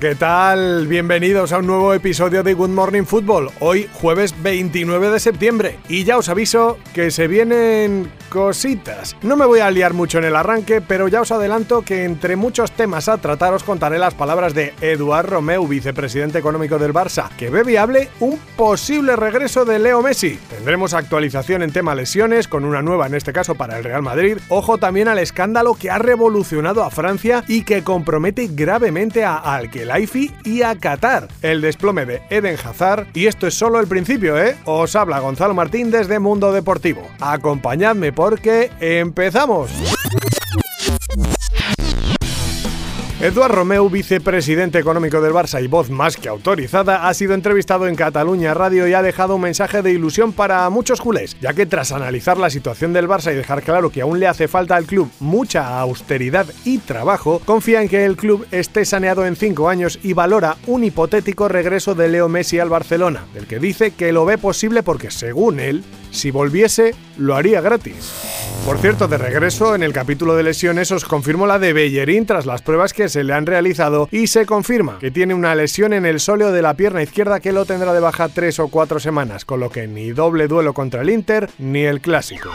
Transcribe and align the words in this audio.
¿Qué 0.00 0.14
tal? 0.14 0.86
Bienvenidos 0.86 1.52
a 1.52 1.58
un 1.58 1.66
nuevo 1.66 1.92
episodio 1.92 2.42
de 2.42 2.54
Good 2.54 2.70
Morning 2.70 3.04
Football. 3.04 3.50
Hoy 3.60 3.86
jueves 3.92 4.34
29 4.42 5.10
de 5.10 5.20
septiembre 5.20 5.78
y 5.90 6.04
ya 6.04 6.16
os 6.16 6.30
aviso 6.30 6.78
que 6.94 7.10
se 7.10 7.28
vienen 7.28 8.10
cositas. 8.30 9.16
No 9.22 9.36
me 9.36 9.44
voy 9.44 9.60
a 9.60 9.70
liar 9.70 9.92
mucho 9.92 10.18
en 10.18 10.24
el 10.24 10.36
arranque, 10.36 10.80
pero 10.80 11.08
ya 11.08 11.20
os 11.20 11.32
adelanto 11.32 11.82
que 11.82 12.04
entre 12.04 12.36
muchos 12.36 12.72
temas 12.72 13.08
a 13.08 13.18
tratar 13.18 13.52
os 13.52 13.64
contaré 13.64 13.98
las 13.98 14.14
palabras 14.14 14.54
de 14.54 14.72
Eduard 14.80 15.28
Romeu, 15.28 15.66
vicepresidente 15.66 16.38
económico 16.38 16.78
del 16.78 16.94
Barça, 16.94 17.28
que 17.36 17.50
ve 17.50 17.62
viable 17.62 18.08
un 18.20 18.38
posible 18.56 19.16
regreso 19.16 19.64
de 19.64 19.78
Leo 19.78 20.00
Messi. 20.00 20.38
Tendremos 20.48 20.94
actualización 20.94 21.62
en 21.62 21.72
tema 21.72 21.94
lesiones, 21.94 22.48
con 22.48 22.64
una 22.64 22.80
nueva 22.80 23.06
en 23.06 23.14
este 23.14 23.32
caso 23.32 23.56
para 23.56 23.76
el 23.76 23.84
Real 23.84 24.02
Madrid. 24.02 24.38
Ojo 24.48 24.78
también 24.78 25.08
al 25.08 25.18
escándalo 25.18 25.74
que 25.74 25.90
ha 25.90 25.98
revolucionado 25.98 26.84
a 26.84 26.90
Francia 26.90 27.44
y 27.48 27.64
que 27.64 27.82
compromete 27.82 28.48
gravemente 28.52 29.24
a 29.24 29.36
Al 29.36 29.70
Khelaifi 29.90 30.30
y 30.44 30.62
a 30.62 30.76
Qatar. 30.76 31.26
El 31.42 31.60
desplome 31.60 32.06
de 32.06 32.22
Eden 32.30 32.56
Hazard. 32.64 33.08
Y 33.12 33.26
esto 33.26 33.48
es 33.48 33.54
solo 33.54 33.80
el 33.80 33.88
principio, 33.88 34.38
¿eh? 34.38 34.56
Os 34.64 34.94
habla 34.94 35.18
Gonzalo 35.18 35.52
Martín 35.52 35.90
desde 35.90 36.20
Mundo 36.20 36.52
Deportivo. 36.52 37.02
Acompañadme 37.18 38.12
porque 38.12 38.70
empezamos. 38.78 39.70
Eduard 43.22 43.52
Romeu, 43.52 43.90
vicepresidente 43.90 44.78
económico 44.78 45.20
del 45.20 45.34
Barça 45.34 45.62
y 45.62 45.66
voz 45.66 45.90
más 45.90 46.16
que 46.16 46.30
autorizada, 46.30 47.06
ha 47.06 47.12
sido 47.12 47.34
entrevistado 47.34 47.86
en 47.86 47.94
Cataluña 47.94 48.54
Radio 48.54 48.88
y 48.88 48.94
ha 48.94 49.02
dejado 49.02 49.34
un 49.36 49.42
mensaje 49.42 49.82
de 49.82 49.92
ilusión 49.92 50.32
para 50.32 50.70
muchos 50.70 51.02
culés, 51.02 51.36
ya 51.38 51.52
que 51.52 51.66
tras 51.66 51.92
analizar 51.92 52.38
la 52.38 52.48
situación 52.48 52.94
del 52.94 53.08
Barça 53.08 53.30
y 53.30 53.36
dejar 53.36 53.62
claro 53.62 53.90
que 53.90 54.00
aún 54.00 54.20
le 54.20 54.26
hace 54.26 54.48
falta 54.48 54.74
al 54.74 54.86
club 54.86 55.10
mucha 55.20 55.80
austeridad 55.80 56.46
y 56.64 56.78
trabajo, 56.78 57.42
confía 57.44 57.82
en 57.82 57.90
que 57.90 58.06
el 58.06 58.16
club 58.16 58.46
esté 58.52 58.86
saneado 58.86 59.26
en 59.26 59.36
cinco 59.36 59.68
años 59.68 59.98
y 60.02 60.14
valora 60.14 60.56
un 60.66 60.82
hipotético 60.82 61.46
regreso 61.46 61.94
de 61.94 62.08
Leo 62.08 62.30
Messi 62.30 62.58
al 62.58 62.70
Barcelona, 62.70 63.26
del 63.34 63.46
que 63.46 63.58
dice 63.58 63.90
que 63.90 64.12
lo 64.12 64.24
ve 64.24 64.38
posible 64.38 64.82
porque, 64.82 65.10
según 65.10 65.60
él, 65.60 65.84
si 66.10 66.30
volviese, 66.30 66.94
lo 67.20 67.36
haría 67.36 67.60
gratis. 67.60 68.12
Por 68.64 68.78
cierto, 68.78 69.08
de 69.08 69.16
regreso 69.16 69.74
en 69.74 69.82
el 69.82 69.92
capítulo 69.92 70.36
de 70.36 70.42
lesiones 70.42 70.92
os 70.92 71.04
confirmo 71.04 71.46
la 71.46 71.58
de 71.58 71.72
Bellerín 71.72 72.26
tras 72.26 72.44
las 72.44 72.62
pruebas 72.62 72.92
que 72.92 73.08
se 73.08 73.24
le 73.24 73.32
han 73.32 73.46
realizado 73.46 74.08
y 74.10 74.26
se 74.26 74.44
confirma 74.44 74.98
que 74.98 75.10
tiene 75.10 75.34
una 75.34 75.54
lesión 75.54 75.92
en 75.92 76.04
el 76.04 76.20
sóleo 76.20 76.52
de 76.52 76.60
la 76.60 76.74
pierna 76.74 77.02
izquierda 77.02 77.40
que 77.40 77.52
lo 77.52 77.64
tendrá 77.64 77.94
de 77.94 78.00
baja 78.00 78.28
tres 78.28 78.58
o 78.58 78.68
cuatro 78.68 79.00
semanas, 79.00 79.44
con 79.44 79.60
lo 79.60 79.70
que 79.70 79.86
ni 79.86 80.10
doble 80.10 80.46
duelo 80.46 80.74
contra 80.74 81.00
el 81.00 81.10
Inter 81.10 81.48
ni 81.58 81.84
el 81.84 82.00
clásico. 82.00 82.50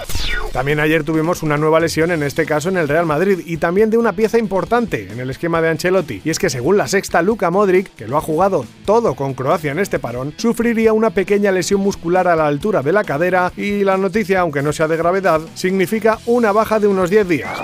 También 0.52 0.80
ayer 0.80 1.04
tuvimos 1.04 1.44
una 1.44 1.58
nueva 1.58 1.80
lesión, 1.80 2.12
en 2.12 2.24
este 2.24 2.46
caso 2.46 2.70
en 2.70 2.78
el 2.78 2.88
Real 2.88 3.06
Madrid, 3.06 3.40
y 3.46 3.58
también 3.58 3.90
de 3.90 3.98
una 3.98 4.14
pieza 4.14 4.38
importante 4.38 5.10
en 5.12 5.20
el 5.20 5.30
esquema 5.30 5.62
de 5.62 5.70
Ancelotti, 5.70 6.22
y 6.24 6.30
es 6.30 6.40
que 6.40 6.50
según 6.50 6.78
la 6.78 6.88
sexta 6.88 7.22
Luka 7.22 7.52
Modric, 7.52 7.94
que 7.96 8.08
lo 8.08 8.16
ha 8.16 8.22
jugado 8.22 8.66
todo 8.86 9.16
con 9.16 9.34
Croacia 9.34 9.72
en 9.72 9.80
este 9.80 10.00
parón, 10.00 10.34
sufriría 10.38 10.94
una 10.94 11.10
pequeña 11.10 11.52
lesión 11.52 11.82
muscular 11.82 12.28
a 12.28 12.36
la 12.36 12.48
altura 12.48 12.84
de 12.84 12.94
la 12.94 13.04
cadera 13.04 13.52
y 13.58 13.84
la 13.84 13.98
noticia, 13.98 14.40
aunque 14.40 14.55
no 14.62 14.74
sea 14.74 14.88
de 14.88 14.98
gravedad, 14.98 15.42
significa 15.54 16.20
una 16.26 16.52
baja 16.52 16.80
de 16.80 16.88
unos 16.88 17.10
10 17.10 17.28
días. 17.28 17.62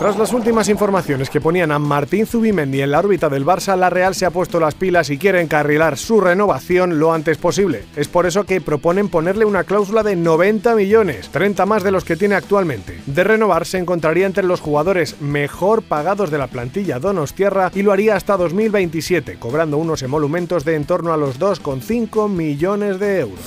Tras 0.00 0.16
las 0.16 0.32
últimas 0.32 0.70
informaciones 0.70 1.28
que 1.28 1.42
ponían 1.42 1.70
a 1.72 1.78
Martín 1.78 2.26
Zubimendi 2.26 2.80
en 2.80 2.90
la 2.90 3.00
órbita 3.00 3.28
del 3.28 3.44
Barça, 3.44 3.76
la 3.76 3.90
Real 3.90 4.14
se 4.14 4.24
ha 4.24 4.30
puesto 4.30 4.58
las 4.58 4.74
pilas 4.74 5.10
y 5.10 5.18
quiere 5.18 5.42
encarrilar 5.42 5.98
su 5.98 6.22
renovación 6.22 6.98
lo 6.98 7.12
antes 7.12 7.36
posible. 7.36 7.84
Es 7.96 8.08
por 8.08 8.24
eso 8.24 8.44
que 8.44 8.62
proponen 8.62 9.10
ponerle 9.10 9.44
una 9.44 9.64
cláusula 9.64 10.02
de 10.02 10.16
90 10.16 10.74
millones, 10.74 11.28
30 11.28 11.66
más 11.66 11.82
de 11.82 11.90
los 11.90 12.06
que 12.06 12.16
tiene 12.16 12.34
actualmente. 12.34 12.98
De 13.04 13.24
renovar 13.24 13.66
se 13.66 13.76
encontraría 13.76 14.24
entre 14.24 14.44
los 14.44 14.62
jugadores 14.62 15.20
mejor 15.20 15.82
pagados 15.82 16.30
de 16.30 16.38
la 16.38 16.46
plantilla 16.46 16.98
Donostierra 16.98 17.70
y 17.74 17.82
lo 17.82 17.92
haría 17.92 18.16
hasta 18.16 18.38
2027, 18.38 19.36
cobrando 19.38 19.76
unos 19.76 20.02
emolumentos 20.02 20.64
de 20.64 20.76
en 20.76 20.86
torno 20.86 21.12
a 21.12 21.18
los 21.18 21.38
2,5 21.38 22.26
millones 22.30 22.98
de 22.98 23.20
euros. 23.20 23.40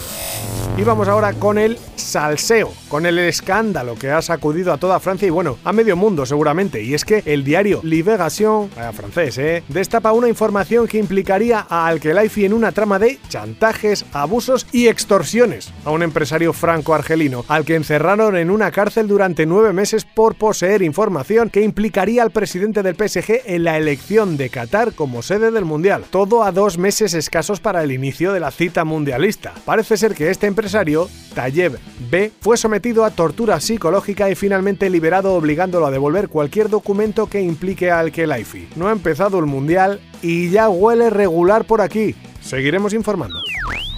Y 0.78 0.84
vamos 0.84 1.08
ahora 1.08 1.34
con 1.34 1.58
el 1.58 1.80
salseo, 2.14 2.72
con 2.90 3.08
el 3.08 3.18
escándalo 3.18 3.96
que 3.96 4.12
ha 4.12 4.22
sacudido 4.22 4.72
a 4.72 4.78
toda 4.78 5.00
Francia 5.00 5.28
y 5.28 5.32
bueno, 5.32 5.58
a 5.64 5.74
medio 5.74 5.96
mundo 5.96 6.28
seguramente. 6.28 6.84
Y 6.84 6.94
es 6.94 7.06
que 7.06 7.24
el 7.26 7.44
diario 7.44 7.80
Libération, 7.82 8.70
vaya 8.76 8.94
francés, 8.94 9.40
¿eh? 9.40 9.64
destapa 9.68 10.12
una 10.12 10.30
información 10.30 10.88
que 10.88 11.00
implicaría 11.00 11.66
a 11.68 11.88
Al-Khelaifi 11.88 12.46
en 12.46 12.54
una 12.54 12.72
trama 12.72 13.00
de 13.00 13.18
chantajes, 13.30 14.06
abusos 14.14 14.68
y 14.72 14.90
extorsiones 14.90 15.74
a 15.86 15.90
un 15.90 16.04
empresario 16.04 16.54
franco-argelino, 16.54 17.46
al 17.48 17.66
que 17.66 17.76
encerraron 17.76 18.38
en 18.38 18.52
una 18.52 18.70
cárcel 18.70 19.08
durante 19.08 19.48
nueve 19.48 19.74
meses 19.74 20.06
por 20.06 20.36
poseer 20.36 20.84
información 20.84 21.50
que 21.50 21.64
implicaría 21.64 22.22
al 22.22 22.30
presidente 22.30 22.84
del 22.84 22.96
PSG 22.96 23.42
en 23.46 23.64
la 23.64 23.78
elección 23.78 24.38
de 24.38 24.50
Qatar 24.50 24.94
como 24.94 25.24
sede 25.24 25.50
del 25.50 25.66
Mundial. 25.66 26.06
Todo 26.12 26.44
a 26.44 26.52
dos 26.52 26.78
meses 26.78 27.16
escasos 27.16 27.60
para 27.60 27.82
el 27.82 27.92
inicio 27.92 28.34
de 28.34 28.40
la 28.40 28.52
cita 28.52 28.86
mundialista. 28.86 29.54
Parece 29.66 29.98
ser 29.98 30.14
que 30.14 30.30
este 30.30 30.46
empresario, 30.46 31.10
Tayeb 31.34 31.80
B, 32.10 32.32
fue 32.40 32.58
sometido 32.58 33.06
a 33.06 33.12
tortura 33.12 33.60
psicológica 33.60 34.30
y 34.30 34.36
finalmente 34.36 34.90
liberado 34.90 35.34
obligándolo 35.34 35.86
a 35.86 35.92
devolver 35.92 36.30
cualquier 36.30 36.70
documento 36.70 37.28
que 37.28 37.42
implique 37.42 37.92
al 37.92 38.12
Khelaifi. 38.12 38.70
No 38.76 38.88
ha 38.88 38.92
empezado 38.92 39.40
el 39.40 39.46
Mundial 39.46 40.00
y 40.22 40.50
ya 40.50 40.70
huele 40.70 41.10
regular 41.10 41.66
por 41.66 41.82
aquí. 41.82 42.16
Seguiremos 42.42 42.94
informando. 42.94 43.43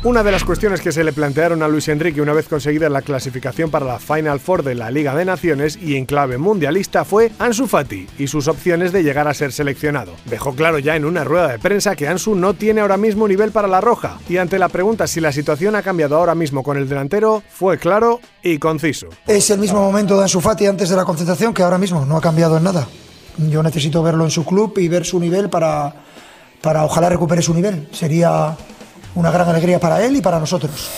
Una 0.06 0.22
de 0.22 0.32
las 0.32 0.44
cuestiones 0.44 0.82
que 0.82 0.92
se 0.92 1.04
le 1.04 1.14
plantearon 1.14 1.64
a 1.64 1.68
Luis 1.68 1.88
Enrique 1.88 2.22
una 2.22 2.32
vez 2.32 2.48
conseguida 2.48 2.90
la 2.90 3.02
clasificación 3.02 3.72
para 3.72 3.88
la 3.88 3.98
Final 3.98 4.40
Four 4.40 4.62
de 4.62 4.76
la 4.76 4.92
Liga 4.92 5.16
de 5.16 5.26
Naciones 5.26 5.80
y 5.82 5.96
en 5.96 6.06
clave 6.06 6.38
mundialista 6.38 7.04
fue 7.04 7.32
Ansu 7.40 7.66
Fati 7.66 8.08
y 8.20 8.28
sus 8.28 8.48
opciones 8.48 8.92
de 8.92 9.02
llegar 9.02 9.28
a 9.28 9.34
ser 9.34 9.52
seleccionado. 9.52 10.14
Dejó 10.26 10.54
claro 10.54 10.78
ya 10.78 10.96
en 10.96 11.06
una 11.06 11.24
rueda 11.24 11.48
de 11.48 11.58
prensa 11.58 11.96
que 11.96 12.08
Ansu 12.08 12.36
no 12.36 12.54
tiene 12.54 12.82
ahora 12.82 12.98
mismo 12.98 13.28
nivel 13.28 13.52
para 13.52 13.68
la 13.68 13.82
roja 13.82 14.20
y 14.30 14.38
ante 14.38 14.60
la 14.60 14.70
pregunta 14.70 15.08
si 15.08 15.22
la 15.22 15.32
situación 15.32 15.76
ha 15.76 15.82
cambiado 15.82 16.18
ahora 16.18 16.36
mismo 16.36 16.62
con 16.62 16.78
el 16.78 16.88
delantero 16.88 17.42
fue 17.50 17.80
claro 17.80 18.20
y 18.44 18.60
conciso. 18.60 19.08
Es 19.26 19.50
el 19.50 19.58
mismo 19.58 19.80
momento 19.80 20.18
de 20.18 20.22
Ansu 20.22 20.40
Fati 20.40 20.68
antes 20.68 20.88
de 20.88 20.98
la 20.98 21.04
concentración 21.04 21.52
que 21.52 21.64
ahora 21.64 21.80
mismo, 21.80 22.06
no 22.06 22.18
ha 22.18 22.22
cambiado 22.22 22.58
en 22.58 22.64
nada. 22.64 22.88
Yo 23.38 23.64
necesito 23.64 24.04
verlo 24.04 24.24
en 24.24 24.30
su 24.30 24.46
club 24.46 24.78
y 24.78 24.88
ver 24.88 25.04
su 25.04 25.20
nivel 25.20 25.50
para, 25.50 25.96
para 26.62 26.86
ojalá 26.86 27.10
recupere 27.10 27.42
su 27.42 27.56
nivel. 27.56 27.88
Sería 27.92 28.56
una 29.16 29.31
gran 29.31 29.48
alegría 29.50 29.80
para 29.80 30.06
él 30.06 30.16
y 30.16 30.22
para 30.22 30.40
nosotros. 30.40 30.90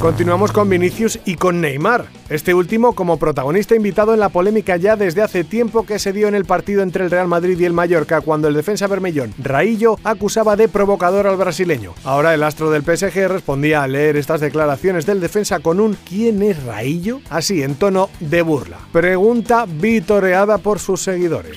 Continuamos 0.00 0.52
con 0.52 0.68
Vinicius 0.68 1.18
y 1.24 1.36
con 1.36 1.60
Neymar, 1.60 2.06
este 2.28 2.54
último 2.54 2.94
como 2.94 3.18
protagonista 3.18 3.74
invitado 3.74 4.14
en 4.14 4.20
la 4.20 4.28
polémica 4.28 4.76
ya 4.76 4.96
desde 4.96 5.22
hace 5.22 5.44
tiempo 5.44 5.86
que 5.86 5.98
se 5.98 6.12
dio 6.12 6.28
en 6.28 6.34
el 6.34 6.44
partido 6.44 6.82
entre 6.82 7.04
el 7.04 7.10
Real 7.10 7.28
Madrid 7.28 7.58
y 7.58 7.64
el 7.64 7.72
Mallorca 7.72 8.20
cuando 8.20 8.48
el 8.48 8.54
defensa 8.54 8.86
bermellón 8.86 9.34
Raillo 9.38 9.98
acusaba 10.04 10.56
de 10.56 10.68
provocador 10.68 11.26
al 11.26 11.36
brasileño. 11.36 11.94
Ahora 12.04 12.34
el 12.34 12.42
astro 12.42 12.70
del 12.70 12.82
PSG 12.82 13.28
respondía 13.28 13.82
a 13.82 13.88
leer 13.88 14.16
estas 14.16 14.40
declaraciones 14.40 15.06
del 15.06 15.20
defensa 15.20 15.60
con 15.60 15.80
un 15.80 15.96
¿quién 16.08 16.42
es 16.42 16.62
Raillo? 16.64 17.20
Así 17.30 17.62
en 17.62 17.74
tono 17.74 18.10
de 18.20 18.42
burla. 18.42 18.78
Pregunta 18.92 19.66
vitoreada 19.66 20.58
por 20.58 20.78
sus 20.78 21.02
seguidores. 21.02 21.56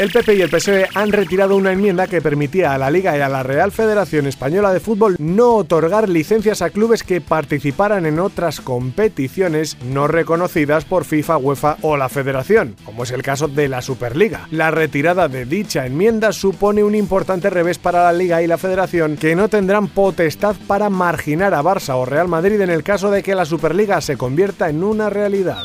El 0.00 0.10
PP 0.10 0.34
y 0.34 0.40
el 0.40 0.48
PSOE 0.48 0.88
han 0.94 1.12
retirado 1.12 1.54
una 1.56 1.72
enmienda 1.72 2.06
que 2.06 2.22
permitía 2.22 2.72
a 2.72 2.78
la 2.78 2.90
Liga 2.90 3.18
y 3.18 3.20
a 3.20 3.28
la 3.28 3.42
Real 3.42 3.70
Federación 3.70 4.26
Española 4.26 4.72
de 4.72 4.80
Fútbol 4.80 5.16
no 5.18 5.56
otorgar 5.56 6.08
licencias 6.08 6.62
a 6.62 6.70
clubes 6.70 7.02
que 7.02 7.20
participaran 7.20 8.06
en 8.06 8.18
otras 8.18 8.62
competiciones 8.62 9.76
no 9.84 10.06
reconocidas 10.06 10.86
por 10.86 11.04
FIFA, 11.04 11.36
UEFA 11.36 11.76
o 11.82 11.98
la 11.98 12.08
Federación, 12.08 12.76
como 12.86 13.02
es 13.02 13.10
el 13.10 13.22
caso 13.22 13.46
de 13.46 13.68
la 13.68 13.82
Superliga. 13.82 14.48
La 14.50 14.70
retirada 14.70 15.28
de 15.28 15.44
dicha 15.44 15.84
enmienda 15.84 16.32
supone 16.32 16.82
un 16.82 16.94
importante 16.94 17.50
revés 17.50 17.76
para 17.76 18.04
la 18.04 18.14
Liga 18.14 18.40
y 18.40 18.46
la 18.46 18.56
Federación 18.56 19.18
que 19.18 19.36
no 19.36 19.50
tendrán 19.50 19.88
potestad 19.88 20.56
para 20.66 20.88
marginar 20.88 21.52
a 21.52 21.62
Barça 21.62 21.96
o 21.96 22.06
Real 22.06 22.26
Madrid 22.26 22.58
en 22.62 22.70
el 22.70 22.82
caso 22.82 23.10
de 23.10 23.22
que 23.22 23.34
la 23.34 23.44
Superliga 23.44 24.00
se 24.00 24.16
convierta 24.16 24.70
en 24.70 24.82
una 24.82 25.10
realidad. 25.10 25.58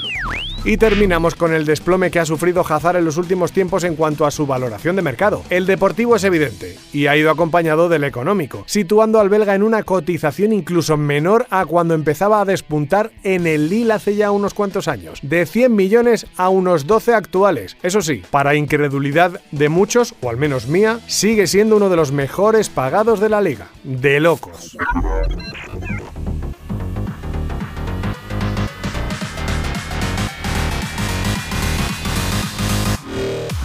Y 0.68 0.78
terminamos 0.78 1.36
con 1.36 1.54
el 1.54 1.64
desplome 1.64 2.10
que 2.10 2.20
ha 2.20 2.26
sufrido 2.26 2.66
Hazard 2.68 2.98
en 2.98 3.06
los 3.06 3.18
últimos 3.18 3.52
tiempos 3.52 3.84
en 3.84 3.96
cuanto 3.96 4.26
a 4.26 4.32
su 4.32 4.48
valoración 4.48 4.96
de 4.96 5.04
mercado. 5.04 5.44
El 5.52 5.68
deportivo 5.68 6.16
es 6.16 6.24
evidente 6.24 6.76
y 6.92 7.06
ha 7.06 7.16
ido 7.16 7.30
acompañado 7.30 7.88
del 7.88 8.04
económico, 8.04 8.64
situando 8.66 9.20
al 9.20 9.30
belga 9.30 9.54
en 9.54 9.62
una 9.62 9.84
cotización 9.84 10.54
incluso 10.54 10.98
menor 10.98 11.46
a 11.52 11.68
cuando 11.68 11.94
empezaba 11.94 12.42
a 12.42 12.46
despuntar 12.46 13.12
en 13.22 13.46
el 13.46 13.70
Lille 13.70 13.94
hace 13.94 14.16
ya 14.16 14.32
unos 14.32 14.56
cuantos 14.56 14.88
años, 14.88 15.20
de 15.22 15.46
100 15.46 15.76
millones 15.76 16.26
a 16.36 16.50
unos 16.50 16.88
12 16.88 17.14
actuales. 17.14 17.78
Eso 17.84 18.02
sí, 18.02 18.24
para 18.32 18.56
incredulidad 18.56 19.40
de 19.52 19.70
muchos, 19.70 20.16
o 20.22 20.32
al 20.32 20.38
menos 20.38 20.66
mía, 20.66 21.00
sigue 21.06 21.46
siendo 21.46 21.78
uno 21.78 21.90
de 21.90 21.96
los 21.98 22.12
mejores 22.12 22.70
pagados 22.70 23.20
de 23.20 23.30
la 23.30 23.40
liga. 23.40 23.68
De 23.84 24.20
locos. 24.20 24.76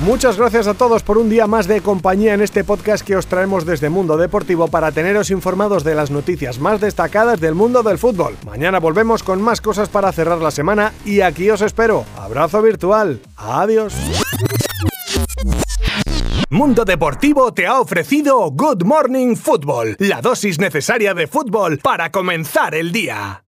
Muchas 0.01 0.39
gracias 0.39 0.67
a 0.67 0.73
todos 0.73 1.03
por 1.03 1.19
un 1.19 1.29
día 1.29 1.47
más 1.47 1.69
de 1.69 1.83
compañía 1.83 2.33
en 2.33 2.41
este 2.41 2.65
podcast 2.65 3.07
que 3.07 3.17
os 3.17 3.27
traemos 3.27 3.67
desde 3.67 3.91
Mundo 3.91 4.17
Deportivo 4.17 4.69
para 4.69 4.93
teneros 4.93 5.31
informados 5.31 5.85
de 5.85 5.95
las 5.95 6.11
noticias 6.11 6.59
más 6.59 6.81
destacadas 6.81 7.39
del 7.39 7.55
mundo 7.55 7.83
del 7.83 7.99
fútbol. 7.99 8.35
Mañana 8.47 8.81
volvemos 8.81 9.23
con 9.23 9.43
más 9.43 9.61
cosas 9.61 9.91
para 9.91 10.11
cerrar 10.11 10.39
la 10.39 10.51
semana 10.51 10.95
y 11.05 11.21
aquí 11.21 11.51
os 11.51 11.61
espero. 11.61 12.07
Abrazo 12.17 12.63
virtual. 12.63 13.21
Adiós. 13.37 13.95
Mundo 16.49 16.87
Deportivo 16.87 17.53
te 17.53 17.67
ha 17.67 17.79
ofrecido 17.79 18.51
Good 18.51 18.85
Morning 18.85 19.37
Football, 19.37 19.97
la 19.99 20.23
dosis 20.23 20.59
necesaria 20.59 21.13
de 21.13 21.27
fútbol 21.27 21.79
para 21.79 22.11
comenzar 22.11 22.75
el 22.75 22.91
día. 22.91 23.39